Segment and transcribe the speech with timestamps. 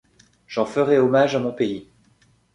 [0.47, 1.87] J’en ferais hommage à mon pays!